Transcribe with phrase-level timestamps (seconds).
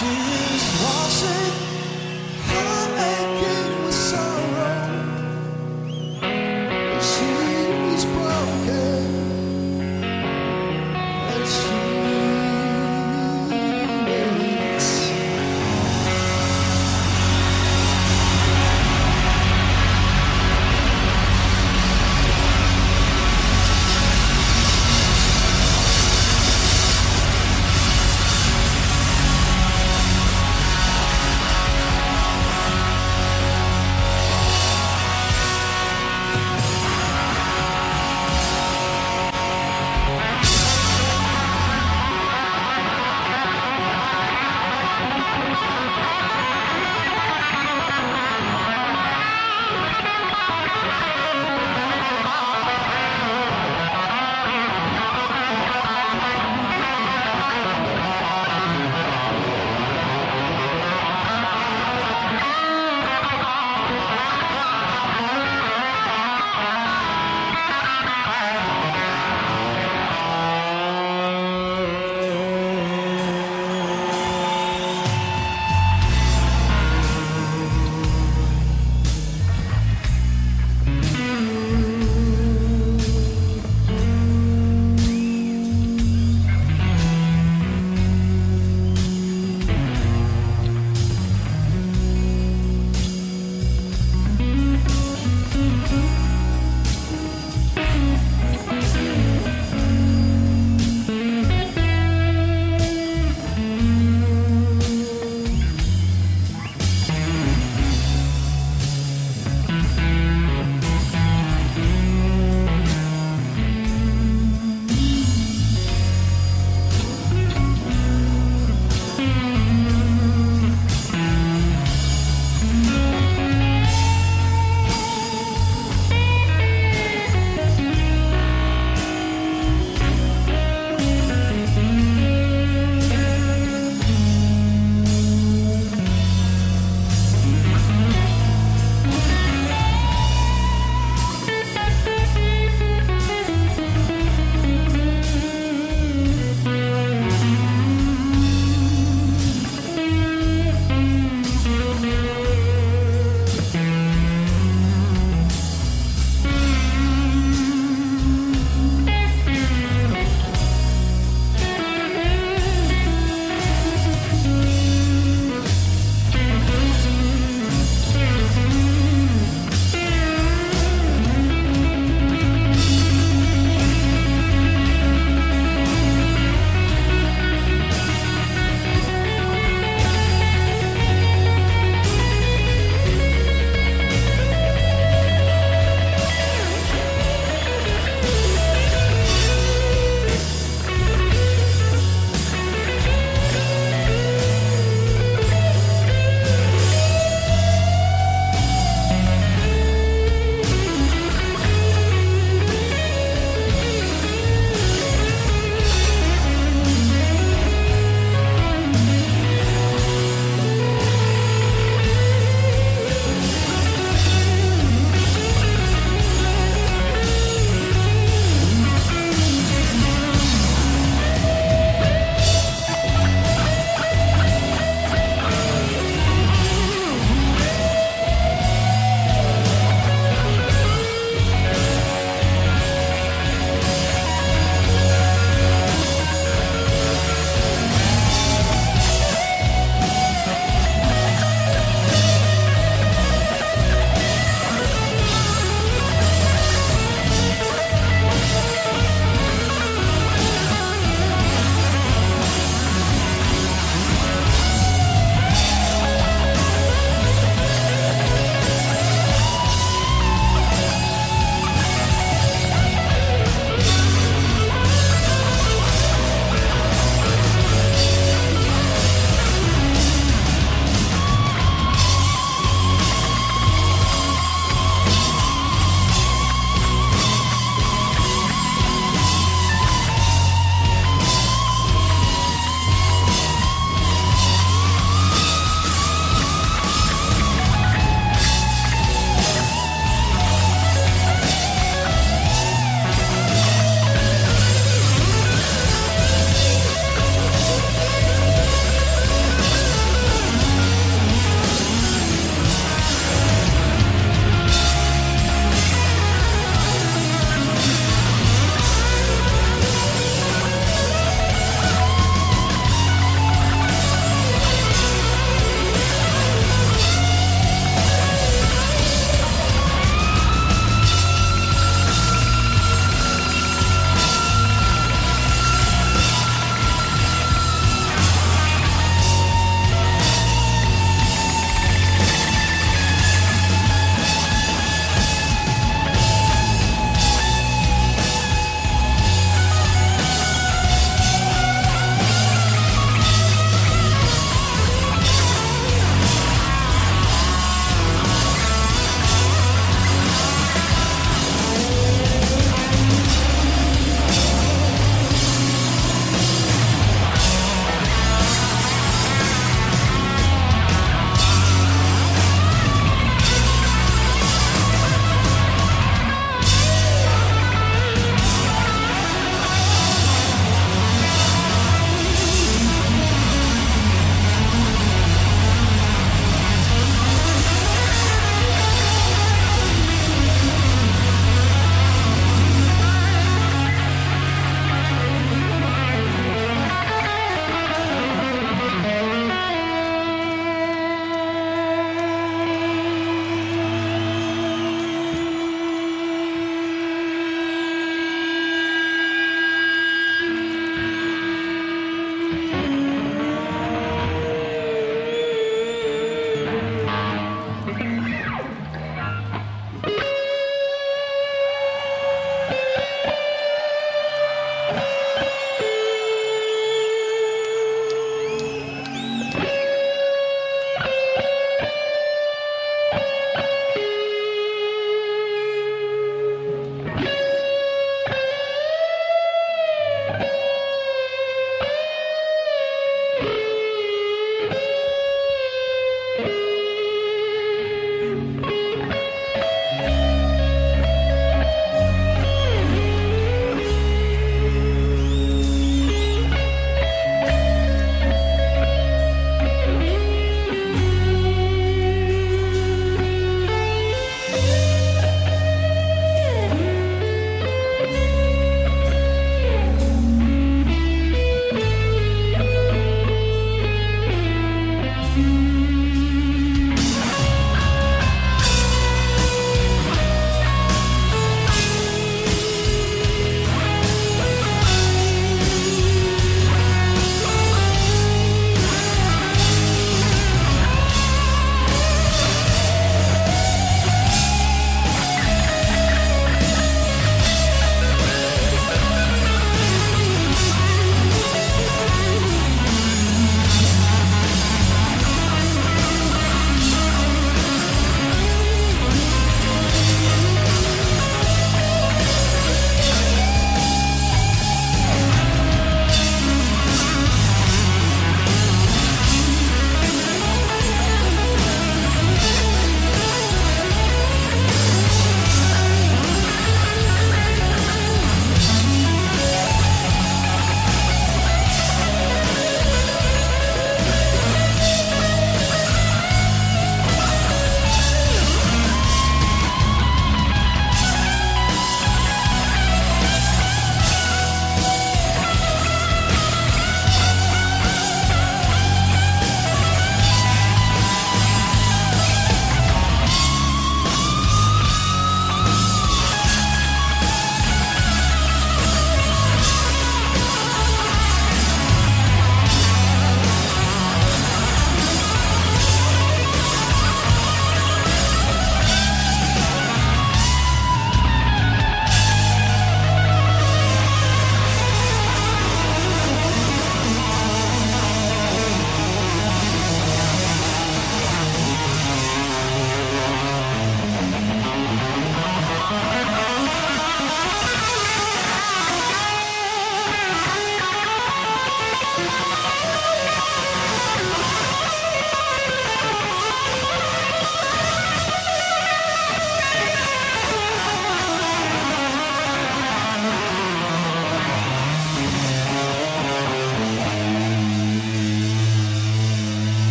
[0.00, 1.69] 是我是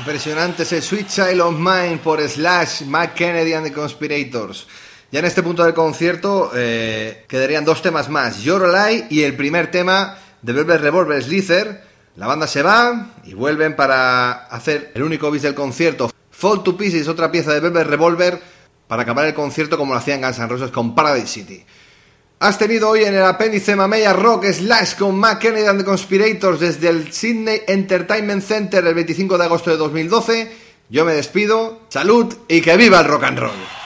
[0.00, 4.66] Impresionante ese Sweet Child of Mine por Slash, Mac Kennedy and the Conspirators.
[5.12, 9.70] Ya en este punto del concierto eh, quedarían dos temas más, Yorolai y el primer
[9.70, 11.84] tema de Velvet Revolver Slither.
[12.16, 16.10] La banda se va y vuelven para hacer el único bis del concierto.
[16.30, 18.40] Fall to Pieces, otra pieza de Velvet Revolver,
[18.88, 21.62] para acabar el concierto como lo hacían Guns N' Roses con Paradise City.
[22.42, 26.58] Has tenido hoy en el apéndice Mamella Rock Slash con Mac Kennedy and the Conspirators
[26.58, 30.50] desde el Sydney Entertainment Center el 25 de agosto de 2012.
[30.88, 33.79] Yo me despido, salud y que viva el rock and roll.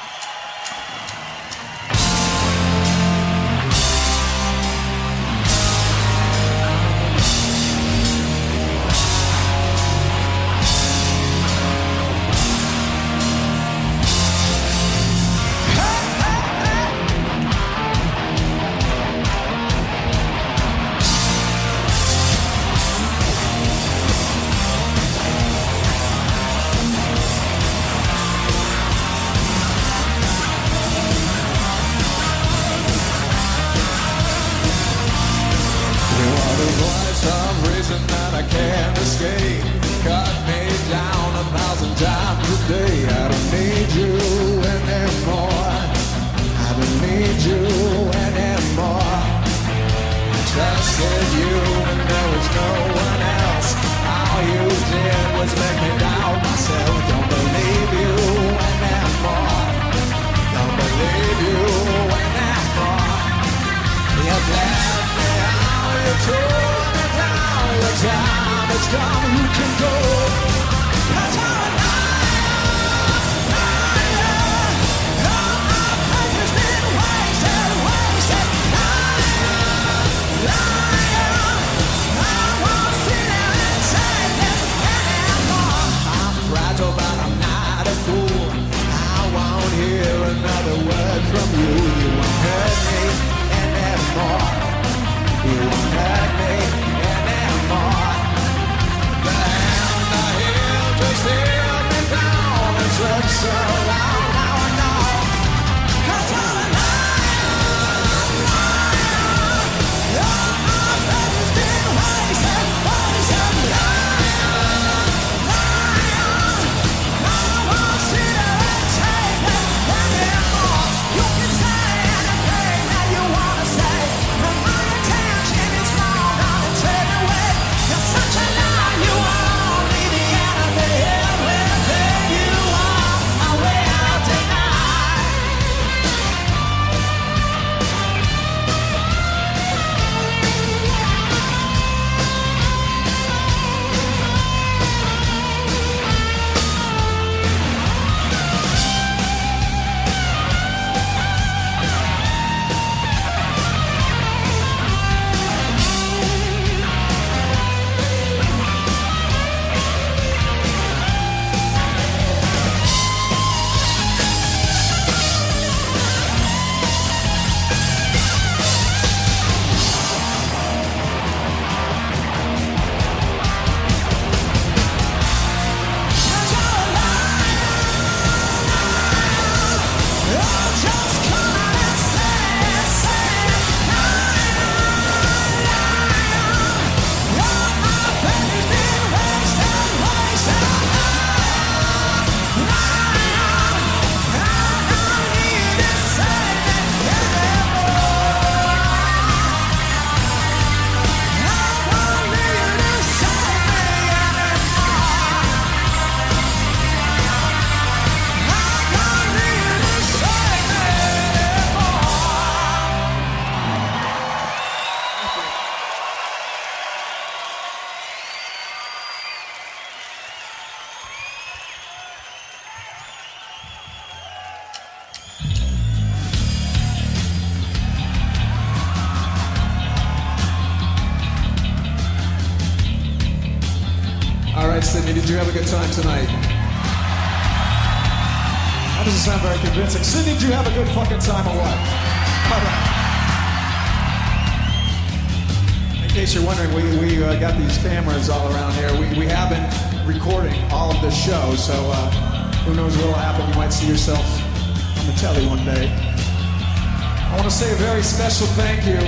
[258.34, 258.98] Special thank you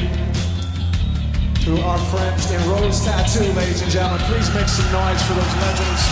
[1.64, 4.20] to our friends in Rose Tattoo, ladies and gentlemen.
[4.26, 6.02] Please make some noise for those legends.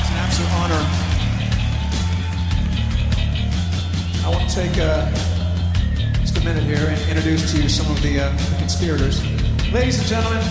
[0.00, 0.82] It's an absolute Honor,
[4.24, 5.10] I want to take uh,
[6.22, 9.22] just a minute here and introduce to you some of the uh, conspirators.
[9.70, 10.42] Ladies and gentlemen,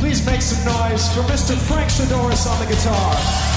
[0.00, 1.56] please make some noise for Mr.
[1.56, 3.47] Frank Shadoris on the guitar.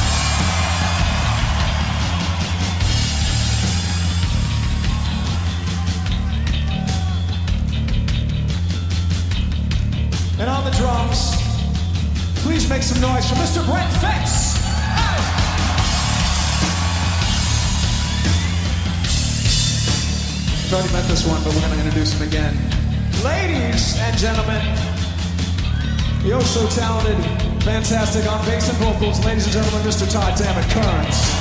[10.41, 11.37] And on the drums,
[12.41, 13.63] please make some noise for Mr.
[13.63, 14.57] Brent Fitz.
[20.65, 22.57] I've already met this one, but we're going to introduce him again.
[23.23, 24.65] Ladies and gentlemen,
[26.23, 27.23] the oh so talented,
[27.61, 30.11] fantastic on bass and vocals, ladies and gentlemen, Mr.
[30.11, 31.40] Todd Dammit Kearns.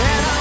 [0.00, 0.37] And I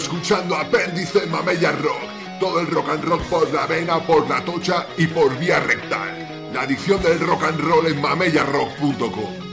[0.00, 2.38] escuchando Apéndice Mamella Rock.
[2.40, 6.50] Todo el rock and roll por la vena, por la tocha y por vía rectal.
[6.54, 9.50] La adicción del rock and roll en mamellarrock.com.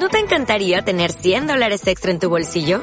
[0.00, 2.82] ¿No te encantaría tener 100 dólares extra en tu bolsillo?